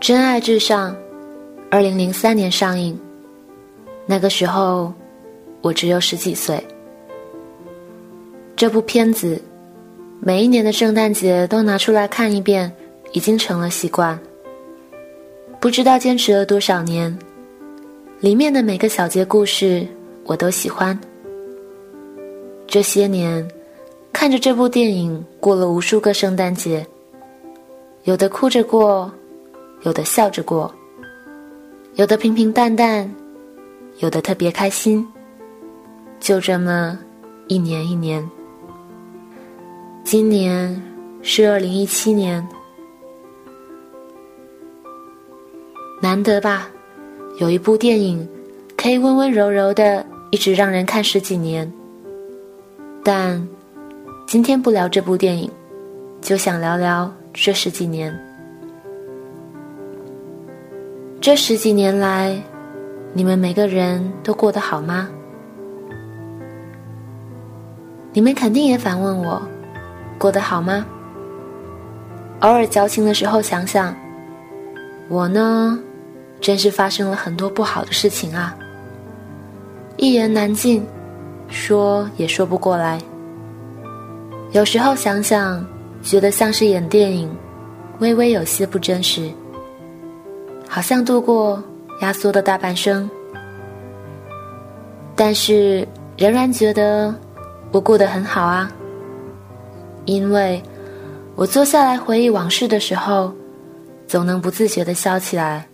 [0.00, 0.94] 真爱至上，
[1.70, 2.98] 二零零三年上映。
[4.04, 4.92] 那个时候，
[5.62, 6.62] 我只有十几岁。
[8.54, 9.40] 这部片子，
[10.20, 12.70] 每一年的圣诞节都拿出来看一遍，
[13.12, 14.18] 已经成了习惯。
[15.58, 17.18] 不知道坚持了多少年，
[18.20, 19.86] 里面的每个小节故事
[20.24, 20.98] 我都喜欢。
[22.66, 23.46] 这些年，
[24.12, 26.86] 看着这部电影过了无数个圣诞节，
[28.04, 29.10] 有的哭着过。
[29.82, 30.74] 有的笑着过，
[31.96, 33.14] 有的平平淡淡，
[33.98, 35.06] 有的特别开心。
[36.18, 36.98] 就这么
[37.48, 38.26] 一年一年，
[40.02, 40.82] 今年
[41.20, 42.48] 是二零一七年，
[46.00, 46.70] 难得吧？
[47.36, 48.26] 有一部电影
[48.76, 51.70] 可以温温柔柔的一直让人看十几年。
[53.02, 53.44] 但
[54.24, 55.50] 今天不聊这部电影，
[56.20, 58.16] 就想聊聊这十几年。
[61.20, 62.40] 这十几年来，
[63.12, 65.08] 你们每个人都过得好吗？
[68.12, 69.42] 你们肯定也反问我，
[70.18, 70.86] 过得好吗？
[72.40, 73.94] 偶尔矫情的时候想想，
[75.08, 75.78] 我呢，
[76.44, 78.54] 真是发生了很多不好的事情啊，
[79.96, 80.86] 一言难尽，
[81.48, 83.00] 说也说不过来。
[84.52, 85.66] 有时候想想，
[86.02, 87.34] 觉得像是演电影，
[88.00, 89.30] 微微有些不真实。
[90.68, 91.64] 好像度过
[92.02, 93.08] 压缩的大半生，
[95.16, 97.14] 但是仍然觉得
[97.72, 98.70] 我过得很好啊。
[100.04, 100.62] 因为
[101.36, 103.32] 我坐下来回忆往事的时候，
[104.06, 105.66] 总能不自觉的笑起来。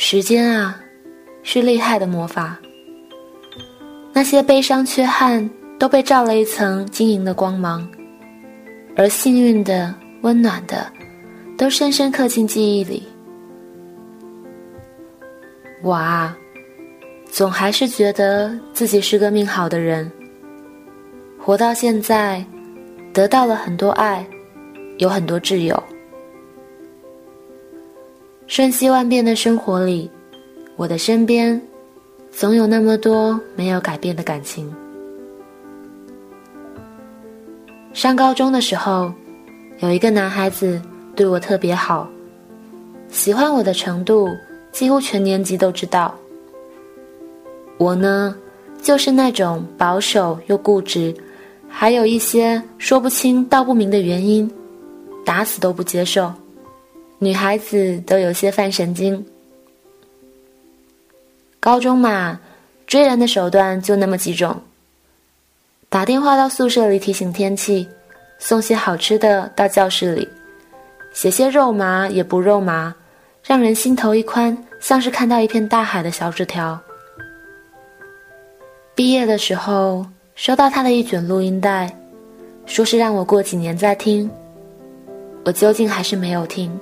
[0.00, 0.80] 时间啊，
[1.42, 2.56] 是厉害的魔法。
[4.12, 7.86] 那些悲伤缺憾都被罩了一层晶莹的光芒，
[8.96, 10.86] 而幸运的、温暖的，
[11.58, 13.02] 都深深刻进记忆里。
[15.82, 16.38] 我啊，
[17.28, 20.08] 总还是觉得自己是个命好的人。
[21.40, 22.44] 活到现在，
[23.12, 24.24] 得到了很多爱，
[24.98, 25.82] 有很多挚友。
[28.48, 30.10] 瞬息万变的生活里，
[30.76, 31.60] 我的身边
[32.30, 34.74] 总有那么多没有改变的感情。
[37.92, 39.12] 上高中的时候，
[39.80, 40.80] 有一个男孩子
[41.14, 42.08] 对我特别好，
[43.10, 44.28] 喜欢我的程度。
[44.70, 46.14] 几乎全年级都知道。
[47.78, 48.36] 我呢，
[48.82, 51.12] 就是那种保守又固执，
[51.68, 54.48] 还有一些说不清道不明的原因，
[55.24, 56.32] 打死都不接受。
[57.20, 59.26] 女孩子都有些犯神经。
[61.58, 62.38] 高中嘛，
[62.86, 64.56] 追人的手段就那么几种：
[65.88, 67.88] 打电话到宿舍里提醒天气，
[68.38, 70.28] 送些好吃的到教室里，
[71.12, 72.94] 写些肉麻也不肉麻。
[73.42, 76.78] 让人心头一宽，像是看到一片大海的小纸条。
[78.94, 81.92] 毕业的时候收到他的一卷录音带，
[82.66, 84.30] 说是让我过几年再听。
[85.44, 86.78] 我究竟还是没有听。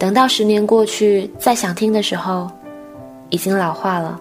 [0.00, 2.50] 等到十年过去再想听的时候，
[3.28, 4.18] 已经老化了。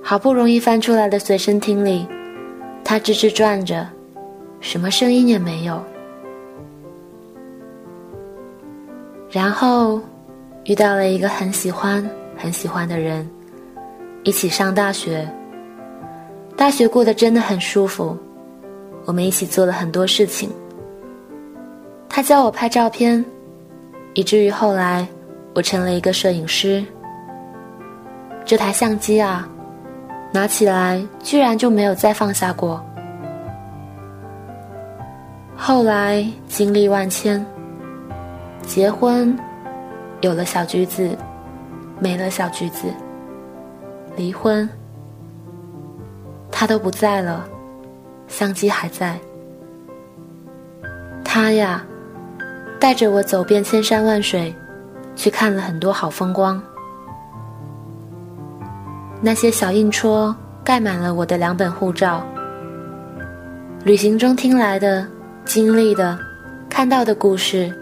[0.00, 2.06] 好不容易翻出来的随身听里，
[2.84, 3.84] 它吱吱转着，
[4.60, 5.82] 什么声音也没有。
[9.28, 10.00] 然后，
[10.66, 13.28] 遇到了一个很喜欢、很喜欢的人，
[14.22, 15.28] 一起上大学。
[16.56, 18.16] 大学过得真的很舒服，
[19.04, 20.48] 我们一起做了很多事情。
[22.08, 23.22] 他教我拍照片，
[24.16, 25.06] 以至于后来
[25.54, 26.82] 我成了一个摄影师。
[28.46, 29.46] 这台相机啊，
[30.32, 32.82] 拿起来居然就没有再放下过。
[35.54, 37.44] 后来经历万千。
[38.62, 39.38] 结婚，
[40.22, 41.14] 有了小橘子，
[42.00, 42.88] 没了小橘子。
[44.16, 44.66] 离婚，
[46.50, 47.46] 他都不在了，
[48.28, 49.18] 相机还在。
[51.22, 51.84] 他呀，
[52.78, 54.54] 带着我走遍千山万水，
[55.14, 56.62] 去看了很多好风光。
[59.20, 62.24] 那些小印戳盖满了我的两本护照。
[63.84, 65.06] 旅行中听来的、
[65.44, 66.18] 经历的、
[66.68, 67.72] 看到的故事。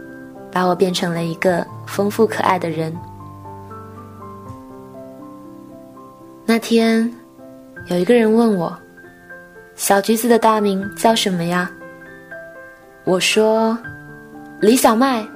[0.54, 2.96] 把我变成了一个丰富可爱的人。
[6.46, 7.12] 那天，
[7.88, 8.72] 有一个人问我
[9.74, 11.68] ：“小橘子的大名叫什么呀？”
[13.02, 13.76] 我说
[14.60, 15.26] ：“李小麦。”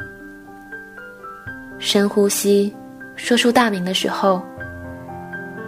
[1.78, 2.74] 深呼吸，
[3.14, 4.42] 说出大名的时候，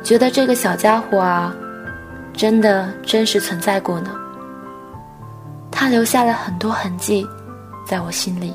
[0.02, 1.55] 觉得这个小家伙啊，
[2.32, 4.11] 真的真实存在过呢。
[5.70, 7.26] 他留下了很多痕迹，
[7.87, 8.52] 在我心里。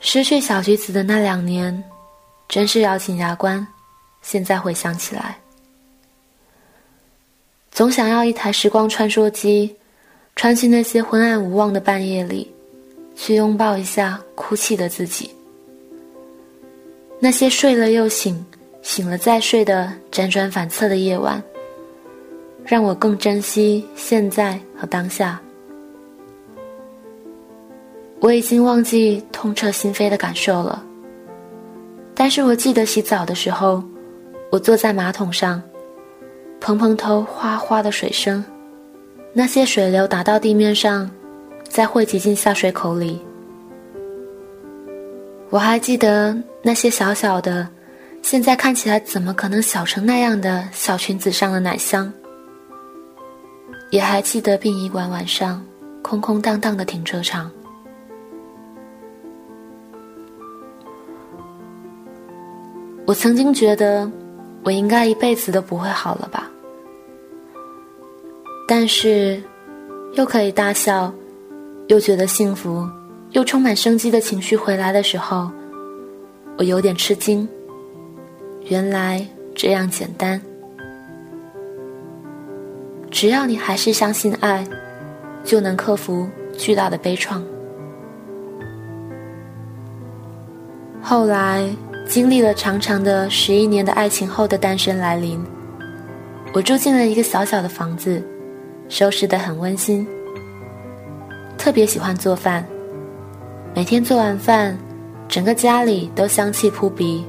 [0.00, 1.82] 失去小橘子的那两年，
[2.48, 3.64] 真是咬紧牙关。
[4.22, 5.38] 现在回想起来，
[7.70, 9.76] 总想要一台时光穿梭机，
[10.36, 12.50] 穿进那些昏暗无望的半夜里，
[13.14, 15.30] 去拥抱一下哭泣的自己。
[17.18, 18.42] 那些睡了又醒，
[18.80, 21.42] 醒了再睡的辗转反侧的夜晚，
[22.64, 25.38] 让我更珍惜现在和当下。
[28.20, 30.82] 我已经忘记痛彻心扉的感受了，
[32.14, 33.82] 但是我记得洗澡的时候，
[34.50, 35.62] 我坐在马桶上，
[36.58, 38.42] 蓬蓬头哗哗的水声，
[39.32, 41.08] 那些水流打到地面上，
[41.68, 43.20] 再汇集进下水口里。
[45.50, 47.68] 我还记得那些小小的，
[48.22, 52.12] 现在看起来怎么可能小成那样的小裙子上的奶香，
[53.90, 55.64] 也还记得殡仪馆晚上
[56.02, 57.50] 空空荡荡的停车场。
[63.06, 64.10] 我曾经觉得，
[64.64, 66.48] 我应该一辈子都不会好了吧，
[68.72, 69.42] 但是，
[70.14, 71.12] 又可以大笑，
[71.88, 72.88] 又觉得幸福。
[73.32, 75.50] 又充满生机的情绪回来的时候，
[76.56, 77.48] 我有点吃惊。
[78.66, 79.26] 原来
[79.56, 80.40] 这样简单，
[83.10, 84.64] 只要你还是相信爱，
[85.42, 87.42] 就能克服巨大的悲怆。
[91.02, 91.68] 后来
[92.06, 95.44] 经历了长长的十一年的爱情后的单身来临，
[96.52, 98.22] 我住进了一个小小的房子，
[98.90, 100.04] 收拾得很温馨，
[101.56, 102.66] 特别喜欢做饭。
[103.72, 104.76] 每天做完饭，
[105.28, 107.24] 整个家里都香气扑鼻。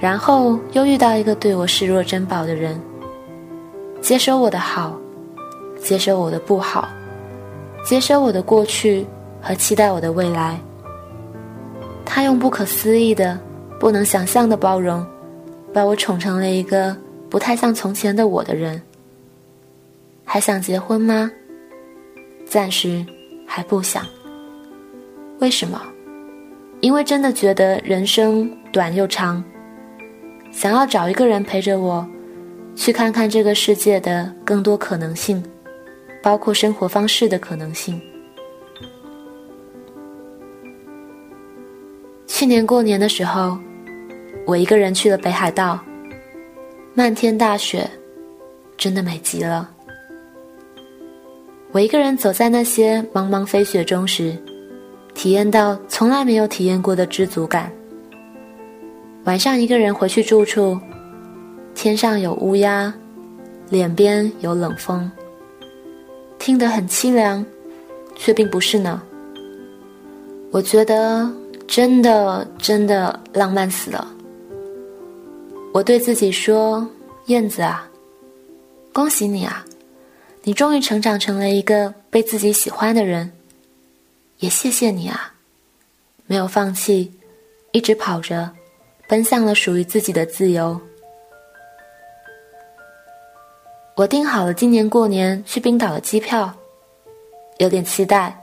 [0.00, 2.80] 然后又遇到一个对我视若珍宝的人，
[4.00, 4.98] 接收我的好，
[5.78, 6.88] 接收我的不好，
[7.84, 9.06] 接收我的过去
[9.42, 10.58] 和期待我的未来。
[12.06, 13.38] 他用不可思议的、
[13.78, 15.06] 不能想象的包容，
[15.74, 16.96] 把我宠成了一个
[17.28, 18.80] 不太像从前的我的人。
[20.30, 21.32] 还想结婚吗？
[22.44, 23.04] 暂时
[23.46, 24.06] 还不想。
[25.40, 25.80] 为什么？
[26.82, 29.42] 因为真的觉得人生短又长，
[30.52, 32.06] 想要找一个人陪着我，
[32.76, 35.42] 去看看这个世界的更多可能性，
[36.22, 37.98] 包括生活方式的可能性。
[42.26, 43.58] 去年过年的时候，
[44.46, 45.82] 我一个人去了北海道，
[46.92, 47.88] 漫天大雪，
[48.76, 49.70] 真的美极了。
[51.72, 54.36] 我一个人走在那些茫茫飞雪中时。
[55.14, 57.72] 体验到从来没有体验过的知足感。
[59.24, 60.78] 晚上一个人回去住处，
[61.74, 62.94] 天上有乌鸦，
[63.68, 65.10] 脸边有冷风，
[66.38, 67.44] 听得很凄凉，
[68.14, 69.02] 却并不是呢。
[70.52, 71.28] 我觉得
[71.66, 74.06] 真的真的浪漫死了。
[75.74, 76.86] 我对自己说
[77.26, 77.90] ：“燕子啊，
[78.92, 79.64] 恭喜你啊，
[80.48, 83.30] 你终于成长成了一个被自己喜欢的人。”
[84.40, 85.34] 也谢谢你啊，
[86.24, 87.12] 没有放弃，
[87.72, 88.50] 一直跑着，
[89.06, 90.80] 奔向了属于自己的自由。
[93.94, 96.50] 我订好了今年过年去冰岛的机票，
[97.58, 98.34] 有点期待，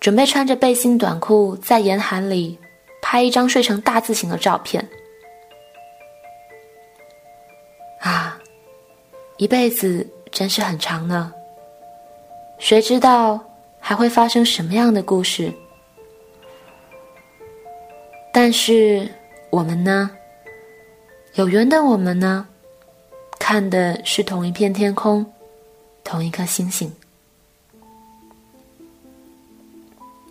[0.00, 2.58] 准备穿着背心短裤在严寒里
[3.02, 4.82] 拍一张睡成大字形的照片。
[8.00, 8.40] 啊，
[9.36, 11.32] 一辈子真是很长呢，
[12.58, 13.40] 谁知道？
[13.80, 15.52] 还会发生什么样的故事？
[18.32, 19.08] 但是
[19.50, 20.10] 我们呢？
[21.34, 22.46] 有缘的我们呢？
[23.38, 25.24] 看的是同一片天空，
[26.04, 26.88] 同一颗星星。《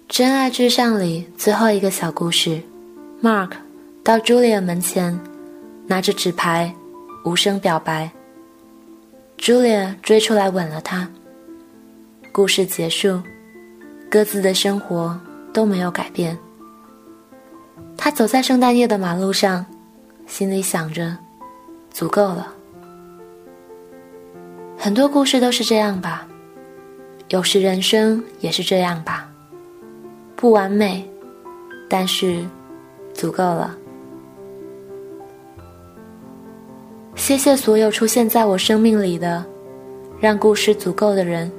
[0.07, 2.61] 真爱至上》里最后一个小故事
[3.23, 3.51] ，Mark
[4.03, 5.19] 到 Julia 门前，
[5.87, 6.73] 拿着纸牌，
[7.23, 8.11] 无声表白。
[9.37, 11.07] Julia 追出来吻了他。
[12.31, 13.21] 故事结束。
[14.09, 15.19] 各自的生活
[15.51, 16.37] 都没有改变。
[17.97, 19.65] 他走在圣诞夜的马路上，
[20.25, 21.17] 心里想着：
[21.91, 22.53] 足够了。
[24.77, 26.25] 很多故事都是这样吧，
[27.27, 29.29] 有时人生也是这样吧。
[30.37, 31.05] 不完美，
[31.89, 32.45] 但是
[33.13, 33.75] 足够了。
[37.27, 39.43] 谢谢所有出现在我生命里的，
[40.17, 41.51] 让故事足够的人。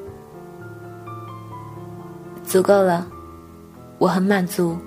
[2.42, 3.06] 足够了，
[3.98, 4.78] 我很满足，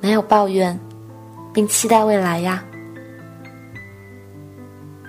[0.00, 0.78] 没有抱怨，
[1.52, 2.62] 并期待未来呀。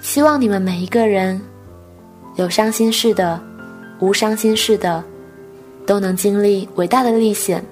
[0.01, 1.39] 希望你们每一个人，
[2.37, 3.39] 有伤心事的，
[3.99, 5.03] 无伤心事的，
[5.85, 7.63] 都能经历伟大的历险，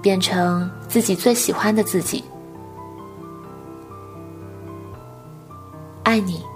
[0.00, 2.22] 变成自己最喜欢的自己。
[6.06, 6.55] 爱你。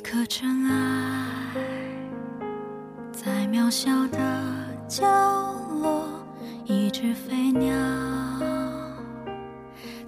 [0.00, 1.54] 颗尘埃，
[3.12, 4.18] 在渺小的
[4.88, 5.04] 角
[5.82, 6.04] 落；
[6.64, 7.74] 一只飞鸟，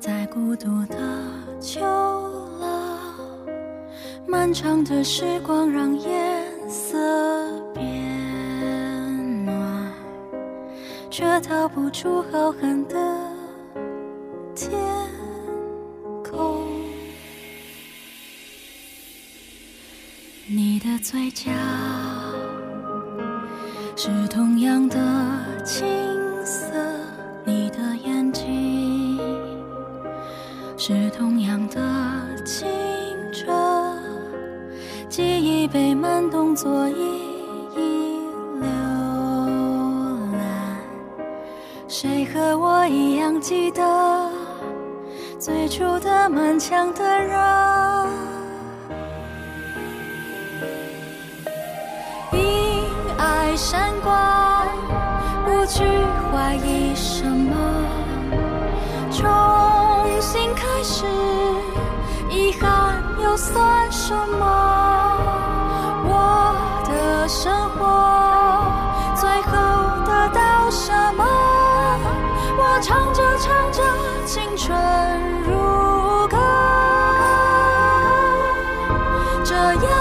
[0.00, 0.96] 在孤独的
[1.61, 1.80] 秋
[2.58, 2.66] 老。
[4.26, 6.99] 漫长的时光让颜色
[7.75, 9.92] 变暖，
[11.11, 12.96] 却逃不出浩瀚的
[21.02, 21.50] 嘴角
[23.97, 24.97] 是同样的
[25.64, 25.85] 青
[26.44, 26.73] 涩，
[27.44, 29.18] 你的眼睛
[30.78, 31.80] 是同样的
[32.44, 32.68] 清
[33.32, 33.52] 澈，
[35.09, 36.94] 记忆被慢动作一
[37.75, 38.21] 一
[38.61, 38.62] 浏
[40.38, 40.78] 览，
[41.88, 44.30] 谁和我一样记得
[45.37, 48.31] 最初的满腔的热？
[53.56, 54.66] 闪光，
[55.44, 55.85] 不去
[56.32, 57.54] 怀疑什么，
[59.11, 59.21] 重
[60.21, 61.04] 新开始，
[62.30, 64.47] 遗憾又算什么？
[66.04, 66.54] 我
[66.88, 68.64] 的生活
[69.14, 69.52] 最后
[70.06, 71.25] 得到什么？
[72.56, 73.82] 我唱着唱着，
[74.25, 74.75] 青春
[75.44, 76.38] 如歌，
[79.44, 79.92] 这样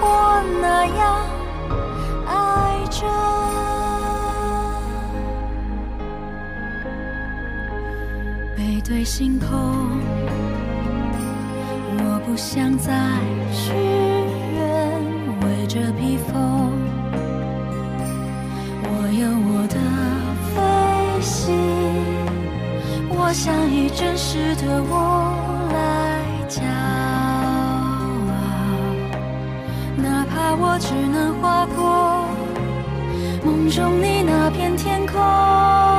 [0.00, 1.39] 或那样。
[8.90, 9.48] 对星空，
[11.96, 12.92] 我不想再
[13.52, 14.60] 许愿，
[15.42, 16.72] 围着披风，
[18.82, 19.76] 我有我的
[20.50, 20.58] 飞
[21.20, 21.54] 行。
[23.10, 24.92] 我想以真实的我
[25.72, 26.60] 来骄
[28.26, 28.42] 傲，
[30.02, 32.26] 哪怕我只能划过
[33.44, 35.89] 梦中你那片天空。